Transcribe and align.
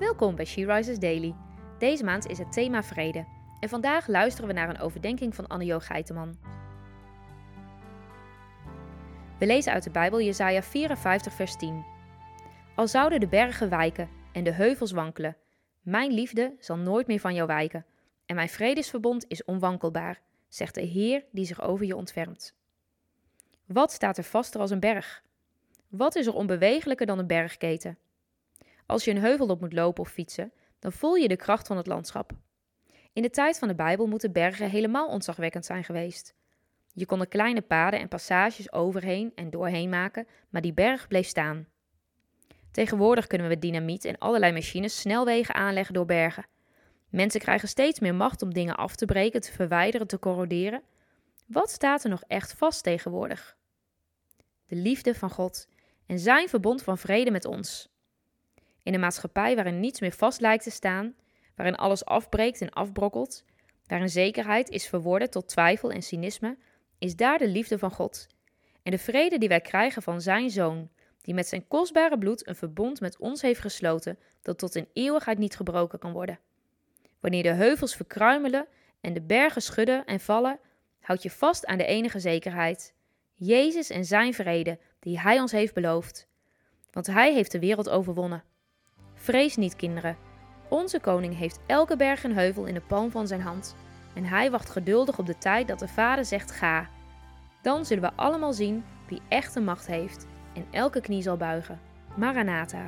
Welkom 0.00 0.34
bij 0.34 0.44
She 0.44 0.66
Rises 0.66 0.98
Daily. 0.98 1.34
Deze 1.78 2.04
maand 2.04 2.26
is 2.26 2.38
het 2.38 2.52
thema 2.52 2.82
vrede. 2.82 3.26
En 3.58 3.68
vandaag 3.68 4.06
luisteren 4.06 4.48
we 4.48 4.54
naar 4.54 4.68
een 4.68 4.80
overdenking 4.80 5.34
van 5.34 5.46
Anne-Jo 5.46 5.78
Geiteman. 5.78 6.38
We 9.38 9.46
lezen 9.46 9.72
uit 9.72 9.82
de 9.82 9.90
Bijbel 9.90 10.20
Jesaja 10.20 10.62
54 10.62 11.32
vers 11.32 11.56
10. 11.56 11.84
Al 12.76 12.88
zouden 12.88 13.20
de 13.20 13.28
bergen 13.28 13.68
wijken 13.68 14.08
en 14.32 14.44
de 14.44 14.52
heuvels 14.52 14.92
wankelen, 14.92 15.36
mijn 15.80 16.12
liefde 16.12 16.56
zal 16.58 16.76
nooit 16.76 17.06
meer 17.06 17.20
van 17.20 17.34
jou 17.34 17.46
wijken 17.46 17.86
en 18.26 18.34
mijn 18.34 18.48
vredesverbond 18.48 19.24
is 19.28 19.44
onwankelbaar, 19.44 20.20
zegt 20.48 20.74
de 20.74 20.82
Heer 20.82 21.24
die 21.32 21.46
zich 21.46 21.62
over 21.62 21.86
je 21.86 21.96
ontfermt. 21.96 22.54
Wat 23.66 23.92
staat 23.92 24.18
er 24.18 24.24
vaster 24.24 24.60
als 24.60 24.70
een 24.70 24.80
berg? 24.80 25.22
Wat 25.88 26.16
is 26.16 26.26
er 26.26 26.34
onbewegelijker 26.34 27.06
dan 27.06 27.18
een 27.18 27.26
bergketen? 27.26 27.98
Als 28.90 29.04
je 29.04 29.10
een 29.10 29.22
heuvel 29.22 29.46
op 29.46 29.60
moet 29.60 29.72
lopen 29.72 30.02
of 30.02 30.10
fietsen, 30.10 30.52
dan 30.78 30.92
voel 30.92 31.14
je 31.14 31.28
de 31.28 31.36
kracht 31.36 31.66
van 31.66 31.76
het 31.76 31.86
landschap. 31.86 32.32
In 33.12 33.22
de 33.22 33.30
tijd 33.30 33.58
van 33.58 33.68
de 33.68 33.74
Bijbel 33.74 34.06
moeten 34.06 34.32
bergen 34.32 34.70
helemaal 34.70 35.08
ontzagwekkend 35.08 35.64
zijn 35.64 35.84
geweest. 35.84 36.34
Je 36.92 37.06
kon 37.06 37.20
er 37.20 37.28
kleine 37.28 37.60
paden 37.60 38.00
en 38.00 38.08
passages 38.08 38.72
overheen 38.72 39.32
en 39.34 39.50
doorheen 39.50 39.88
maken, 39.88 40.26
maar 40.48 40.62
die 40.62 40.72
berg 40.72 41.08
bleef 41.08 41.26
staan. 41.26 41.66
Tegenwoordig 42.70 43.26
kunnen 43.26 43.48
we 43.48 43.58
dynamiet 43.58 44.04
en 44.04 44.18
allerlei 44.18 44.52
machines 44.52 45.00
snelwegen 45.00 45.54
aanleggen 45.54 45.94
door 45.94 46.06
bergen. 46.06 46.46
Mensen 47.08 47.40
krijgen 47.40 47.68
steeds 47.68 48.00
meer 48.00 48.14
macht 48.14 48.42
om 48.42 48.54
dingen 48.54 48.76
af 48.76 48.96
te 48.96 49.04
breken, 49.04 49.40
te 49.40 49.52
verwijderen, 49.52 50.06
te 50.06 50.18
corroderen. 50.18 50.82
Wat 51.46 51.70
staat 51.70 52.04
er 52.04 52.10
nog 52.10 52.22
echt 52.26 52.52
vast 52.52 52.82
tegenwoordig? 52.82 53.56
De 54.66 54.76
liefde 54.76 55.14
van 55.14 55.30
God 55.30 55.68
en 56.06 56.18
zijn 56.18 56.48
verbond 56.48 56.82
van 56.82 56.98
vrede 56.98 57.30
met 57.30 57.44
ons. 57.44 57.90
In 58.90 58.96
een 58.96 59.02
maatschappij 59.02 59.54
waarin 59.54 59.80
niets 59.80 60.00
meer 60.00 60.12
vast 60.12 60.40
lijkt 60.40 60.64
te 60.64 60.70
staan, 60.70 61.14
waarin 61.54 61.76
alles 61.76 62.04
afbreekt 62.04 62.60
en 62.60 62.70
afbrokkelt, 62.70 63.44
waarin 63.86 64.08
zekerheid 64.08 64.68
is 64.68 64.88
verworden 64.88 65.30
tot 65.30 65.48
twijfel 65.48 65.90
en 65.90 66.02
cynisme, 66.02 66.56
is 66.98 67.16
daar 67.16 67.38
de 67.38 67.48
liefde 67.48 67.78
van 67.78 67.90
God. 67.90 68.26
En 68.82 68.90
de 68.90 68.98
vrede 68.98 69.38
die 69.38 69.48
wij 69.48 69.60
krijgen 69.60 70.02
van 70.02 70.20
zijn 70.20 70.50
zoon, 70.50 70.90
die 71.22 71.34
met 71.34 71.48
zijn 71.48 71.68
kostbare 71.68 72.18
bloed 72.18 72.48
een 72.48 72.54
verbond 72.54 73.00
met 73.00 73.18
ons 73.18 73.42
heeft 73.42 73.60
gesloten 73.60 74.18
dat 74.42 74.58
tot 74.58 74.74
in 74.74 74.88
eeuwigheid 74.92 75.38
niet 75.38 75.56
gebroken 75.56 75.98
kan 75.98 76.12
worden. 76.12 76.38
Wanneer 77.20 77.42
de 77.42 77.52
heuvels 77.52 77.96
verkruimelen 77.96 78.66
en 79.00 79.12
de 79.12 79.22
bergen 79.22 79.62
schudden 79.62 80.04
en 80.04 80.20
vallen, 80.20 80.58
houd 81.00 81.22
je 81.22 81.30
vast 81.30 81.66
aan 81.66 81.78
de 81.78 81.86
enige 81.86 82.20
zekerheid: 82.20 82.94
Jezus 83.34 83.90
en 83.90 84.04
zijn 84.04 84.34
vrede 84.34 84.78
die 85.00 85.20
hij 85.20 85.40
ons 85.40 85.52
heeft 85.52 85.74
beloofd. 85.74 86.28
Want 86.90 87.06
hij 87.06 87.32
heeft 87.32 87.52
de 87.52 87.58
wereld 87.58 87.88
overwonnen. 87.88 88.48
Vrees 89.22 89.56
niet, 89.56 89.76
kinderen. 89.76 90.16
Onze 90.68 91.00
koning 91.00 91.36
heeft 91.36 91.60
elke 91.66 91.96
berg 91.96 92.24
en 92.24 92.34
heuvel 92.34 92.64
in 92.64 92.74
de 92.74 92.80
palm 92.80 93.10
van 93.10 93.26
zijn 93.26 93.40
hand. 93.40 93.76
En 94.14 94.24
hij 94.24 94.50
wacht 94.50 94.70
geduldig 94.70 95.18
op 95.18 95.26
de 95.26 95.38
tijd 95.38 95.68
dat 95.68 95.78
de 95.78 95.88
Vader 95.88 96.24
zegt: 96.24 96.50
Ga. 96.50 96.88
Dan 97.62 97.84
zullen 97.84 98.02
we 98.02 98.16
allemaal 98.16 98.52
zien 98.52 98.84
wie 99.08 99.20
echte 99.28 99.60
macht 99.60 99.86
heeft 99.86 100.26
en 100.54 100.66
elke 100.70 101.00
knie 101.00 101.22
zal 101.22 101.36
buigen. 101.36 101.80
Maranatha. 102.14 102.86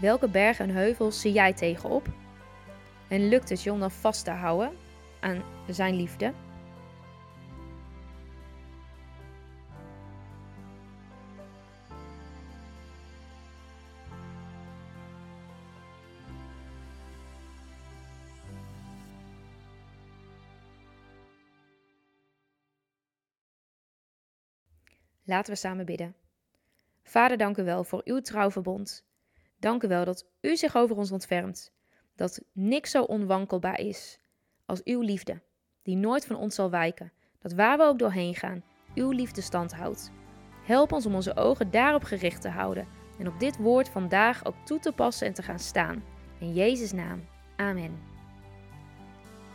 Welke 0.00 0.28
bergen 0.28 0.68
en 0.68 0.74
heuvels 0.74 1.20
zie 1.20 1.32
jij 1.32 1.52
tegenop? 1.52 2.08
En 3.08 3.28
lukt 3.28 3.48
het 3.48 3.62
je 3.62 3.72
om 3.72 3.80
dan 3.80 3.90
vast 3.90 4.24
te 4.24 4.30
houden 4.30 4.72
aan 5.20 5.42
zijn 5.68 5.94
liefde? 5.94 6.32
Laten 25.24 25.52
we 25.52 25.58
samen 25.58 25.86
bidden. 25.86 26.14
Vader, 27.02 27.36
dank 27.36 27.56
u 27.56 27.64
wel 27.64 27.84
voor 27.84 28.00
uw 28.04 28.20
trouwverbond. 28.20 29.04
Dank 29.58 29.82
u 29.82 29.88
wel 29.88 30.04
dat 30.04 30.26
u 30.40 30.56
zich 30.56 30.76
over 30.76 30.96
ons 30.96 31.10
ontfermt. 31.10 31.72
Dat 32.14 32.40
niks 32.52 32.90
zo 32.90 33.02
onwankelbaar 33.02 33.80
is 33.80 34.18
als 34.66 34.82
uw 34.84 35.00
liefde, 35.00 35.42
die 35.82 35.96
nooit 35.96 36.26
van 36.26 36.36
ons 36.36 36.54
zal 36.54 36.70
wijken. 36.70 37.12
Dat 37.38 37.52
waar 37.52 37.78
we 37.78 37.84
ook 37.84 37.98
doorheen 37.98 38.34
gaan, 38.34 38.64
uw 38.94 39.10
liefde 39.10 39.40
stand 39.40 39.74
houdt. 39.74 40.10
Help 40.64 40.92
ons 40.92 41.06
om 41.06 41.14
onze 41.14 41.36
ogen 41.36 41.70
daarop 41.70 42.02
gericht 42.02 42.40
te 42.40 42.48
houden 42.48 42.88
en 43.18 43.28
op 43.28 43.40
dit 43.40 43.56
woord 43.56 43.88
vandaag 43.88 44.44
ook 44.44 44.54
toe 44.64 44.78
te 44.78 44.92
passen 44.92 45.26
en 45.26 45.34
te 45.34 45.42
gaan 45.42 45.58
staan. 45.58 46.04
In 46.38 46.52
Jezus' 46.52 46.92
naam. 46.92 47.24
Amen. 47.56 47.98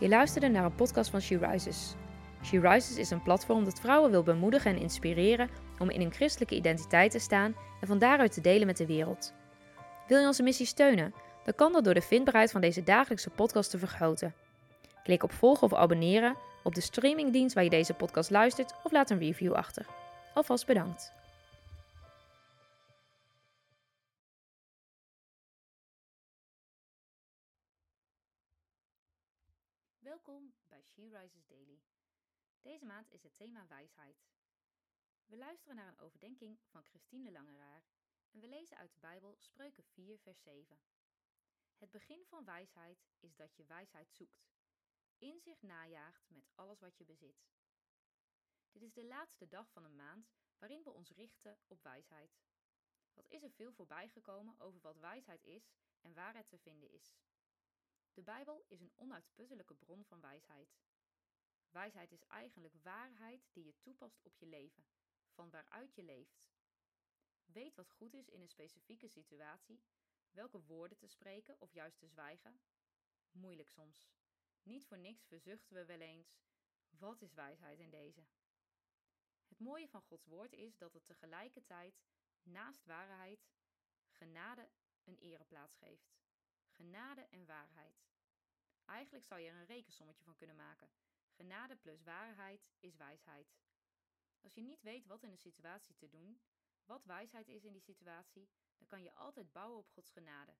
Je 0.00 0.08
luisterde 0.08 0.48
naar 0.48 0.64
een 0.64 0.74
podcast 0.74 1.10
van 1.10 1.20
She 1.20 1.38
Rises. 1.38 1.94
She 2.42 2.60
Rises 2.60 2.96
is 2.96 3.10
een 3.10 3.22
platform 3.22 3.64
dat 3.64 3.80
vrouwen 3.80 4.10
wil 4.10 4.22
bemoedigen 4.22 4.74
en 4.74 4.80
inspireren 4.80 5.50
om 5.78 5.90
in 5.90 6.00
een 6.00 6.12
christelijke 6.12 6.54
identiteit 6.54 7.10
te 7.10 7.18
staan 7.18 7.54
en 7.80 7.86
van 7.86 7.98
daaruit 7.98 8.32
te 8.32 8.40
delen 8.40 8.66
met 8.66 8.76
de 8.76 8.86
wereld. 8.86 9.34
Wil 10.06 10.20
je 10.20 10.26
onze 10.26 10.42
missie 10.42 10.66
steunen? 10.66 11.14
Dan 11.44 11.54
kan 11.54 11.72
dat 11.72 11.84
door 11.84 11.94
de 11.94 12.02
vindbaarheid 12.02 12.50
van 12.50 12.60
deze 12.60 12.82
dagelijkse 12.82 13.30
podcast 13.30 13.70
te 13.70 13.78
vergroten. 13.78 14.34
Klik 15.02 15.22
op 15.22 15.32
volgen 15.32 15.62
of 15.62 15.74
abonneren 15.74 16.36
op 16.62 16.74
de 16.74 16.80
streamingdienst 16.80 17.54
waar 17.54 17.64
je 17.64 17.70
deze 17.70 17.94
podcast 17.94 18.30
luistert 18.30 18.74
of 18.84 18.92
laat 18.92 19.10
een 19.10 19.18
review 19.18 19.52
achter. 19.52 19.86
Alvast 20.34 20.66
bedankt. 20.66 21.12
Welkom 29.98 30.52
bij 30.68 30.82
She 30.82 31.02
Rises 31.02 31.46
Daily. 31.48 31.97
Deze 32.68 32.86
maand 32.86 33.10
is 33.10 33.22
het 33.22 33.34
thema 33.34 33.66
wijsheid. 33.66 34.26
We 35.26 35.36
luisteren 35.36 35.76
naar 35.76 35.88
een 35.88 35.98
overdenking 35.98 36.58
van 36.64 36.84
Christine 36.84 37.30
Langeraar 37.30 37.84
en 38.30 38.40
we 38.40 38.48
lezen 38.48 38.76
uit 38.76 38.92
de 38.92 39.00
Bijbel 39.00 39.36
Spreuken 39.38 39.84
4, 39.84 40.18
vers 40.18 40.42
7. 40.42 40.78
Het 41.76 41.90
begin 41.90 42.24
van 42.26 42.44
wijsheid 42.44 43.06
is 43.18 43.36
dat 43.36 43.56
je 43.56 43.64
wijsheid 43.64 44.12
zoekt, 44.12 44.48
inzicht 45.18 45.62
najaagt 45.62 46.30
met 46.30 46.48
alles 46.54 46.80
wat 46.80 46.96
je 46.96 47.04
bezit. 47.04 47.48
Dit 48.70 48.82
is 48.82 48.92
de 48.92 49.04
laatste 49.04 49.48
dag 49.48 49.70
van 49.70 49.84
een 49.84 49.96
maand 49.96 50.30
waarin 50.58 50.82
we 50.82 50.90
ons 50.90 51.10
richten 51.10 51.58
op 51.66 51.82
wijsheid. 51.82 52.38
Wat 53.14 53.28
is 53.28 53.42
er 53.42 53.50
veel 53.50 53.72
voorbijgekomen 53.72 54.60
over 54.60 54.80
wat 54.80 54.98
wijsheid 54.98 55.44
is 55.44 55.72
en 56.00 56.14
waar 56.14 56.34
het 56.34 56.48
te 56.48 56.58
vinden 56.58 56.90
is? 56.90 57.16
De 58.12 58.22
Bijbel 58.22 58.64
is 58.68 58.80
een 58.80 58.92
onuitputtelijke 58.96 59.74
bron 59.74 60.04
van 60.04 60.20
wijsheid. 60.20 60.76
Wijsheid 61.70 62.12
is 62.12 62.24
eigenlijk 62.26 62.74
waarheid 62.82 63.48
die 63.52 63.64
je 63.64 63.80
toepast 63.80 64.22
op 64.22 64.36
je 64.36 64.46
leven, 64.46 64.86
van 65.28 65.50
waaruit 65.50 65.94
je 65.94 66.02
leeft. 66.02 66.46
Weet 67.44 67.74
wat 67.74 67.90
goed 67.90 68.14
is 68.14 68.28
in 68.28 68.40
een 68.40 68.48
specifieke 68.48 69.08
situatie, 69.08 69.82
welke 70.30 70.60
woorden 70.60 70.98
te 70.98 71.06
spreken 71.06 71.60
of 71.60 71.72
juist 71.72 71.98
te 71.98 72.06
zwijgen. 72.06 72.60
Moeilijk 73.30 73.70
soms. 73.70 74.06
Niet 74.62 74.86
voor 74.86 74.98
niks 74.98 75.24
verzuchten 75.24 75.76
we 75.76 75.84
wel 75.84 76.00
eens: 76.00 76.36
wat 76.90 77.22
is 77.22 77.34
wijsheid 77.34 77.78
in 77.78 77.90
deze? 77.90 78.26
Het 79.48 79.58
mooie 79.58 79.88
van 79.88 80.02
Gods 80.02 80.26
woord 80.26 80.52
is 80.52 80.76
dat 80.76 80.92
het 80.92 81.04
tegelijkertijd 81.04 82.00
naast 82.42 82.84
waarheid 82.84 83.48
genade 84.08 84.68
een 85.04 85.18
ereplaats 85.18 85.76
geeft. 85.76 86.16
Genade 86.68 87.26
en 87.30 87.46
waarheid. 87.46 88.06
Eigenlijk 88.84 89.24
zou 89.24 89.40
je 89.40 89.48
er 89.48 89.56
een 89.56 89.66
rekensommetje 89.66 90.24
van 90.24 90.36
kunnen 90.36 90.56
maken. 90.56 90.90
Genade 91.38 91.76
plus 91.76 92.02
waarheid 92.02 92.68
is 92.80 92.96
wijsheid. 92.96 93.56
Als 94.40 94.54
je 94.54 94.60
niet 94.60 94.82
weet 94.82 95.06
wat 95.06 95.22
in 95.22 95.30
een 95.30 95.38
situatie 95.38 95.96
te 95.96 96.08
doen, 96.08 96.40
wat 96.84 97.04
wijsheid 97.04 97.48
is 97.48 97.64
in 97.64 97.72
die 97.72 97.82
situatie, 97.82 98.48
dan 98.76 98.86
kan 98.86 99.02
je 99.02 99.14
altijd 99.14 99.52
bouwen 99.52 99.78
op 99.78 99.90
Gods 99.90 100.10
genade. 100.10 100.56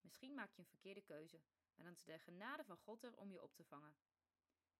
Misschien 0.00 0.34
maak 0.34 0.52
je 0.52 0.58
een 0.58 0.68
verkeerde 0.68 1.00
keuze, 1.00 1.40
maar 1.74 1.84
dan 1.84 1.94
is 1.94 2.04
de 2.04 2.18
genade 2.18 2.64
van 2.64 2.76
God 2.76 3.02
er 3.02 3.16
om 3.16 3.30
je 3.30 3.42
op 3.42 3.54
te 3.54 3.64
vangen. 3.64 3.96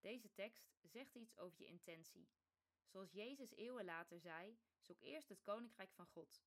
Deze 0.01 0.33
tekst 0.33 0.71
zegt 0.83 1.15
iets 1.15 1.37
over 1.37 1.61
je 1.61 1.67
intentie. 1.67 2.29
Zoals 2.87 3.13
Jezus 3.13 3.55
eeuwen 3.55 3.85
later 3.85 4.21
zei: 4.21 4.59
zoek 4.79 5.01
eerst 5.01 5.29
het 5.29 5.43
koninkrijk 5.43 5.93
van 5.93 6.07
God. 6.07 6.43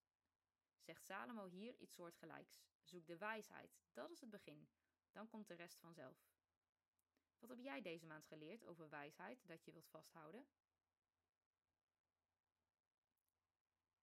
Zegt 0.80 1.06
Salomo 1.06 1.48
hier 1.48 1.76
iets 1.76 1.94
soortgelijks: 1.94 2.62
zoek 2.82 3.08
de 3.08 3.18
wijsheid, 3.18 3.80
dat 3.94 4.12
is 4.12 4.22
het 4.22 4.30
begin, 4.30 4.70
dan 5.12 5.28
komt 5.28 5.48
de 5.48 5.54
rest 5.54 5.80
vanzelf. 5.80 6.30
Wat 7.42 7.50
heb 7.50 7.60
jij 7.60 7.82
deze 7.82 8.06
maand 8.06 8.26
geleerd 8.26 8.66
over 8.66 8.90
wijsheid 8.90 9.48
dat 9.48 9.66
je 9.66 9.72
wilt 9.72 9.90
vasthouden? 9.90 10.46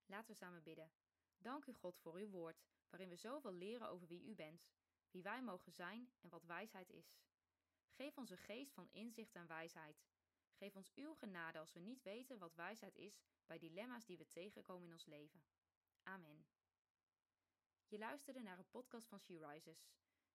Laten 0.05 0.31
we 0.31 0.37
samen 0.37 0.63
bidden. 0.63 0.91
Dank 1.37 1.65
u 1.65 1.73
God 1.73 1.99
voor 1.99 2.15
uw 2.15 2.29
woord, 2.29 2.63
waarin 2.89 3.09
we 3.09 3.15
zoveel 3.15 3.53
leren 3.53 3.89
over 3.89 4.07
wie 4.07 4.23
u 4.23 4.35
bent, 4.35 4.67
wie 5.11 5.23
wij 5.23 5.41
mogen 5.41 5.71
zijn 5.71 6.13
en 6.21 6.29
wat 6.29 6.45
wijsheid 6.45 6.89
is. 6.89 7.17
Geef 7.89 8.17
ons 8.17 8.29
een 8.29 8.37
geest 8.37 8.73
van 8.73 8.89
inzicht 8.91 9.35
en 9.35 9.47
wijsheid. 9.47 10.03
Geef 10.53 10.75
ons 10.75 10.91
uw 10.95 11.13
genade 11.13 11.59
als 11.59 11.73
we 11.73 11.79
niet 11.79 12.01
weten 12.01 12.37
wat 12.37 12.55
wijsheid 12.55 12.95
is 12.95 13.21
bij 13.45 13.59
dilemma's 13.59 14.05
die 14.05 14.17
we 14.17 14.27
tegenkomen 14.27 14.85
in 14.87 14.93
ons 14.93 15.05
leven. 15.05 15.43
Amen. 16.03 16.45
Je 17.87 17.97
luisterde 17.97 18.41
naar 18.41 18.57
een 18.57 18.69
podcast 18.69 19.07
van 19.07 19.19
She 19.19 19.47
Rises. 19.47 19.89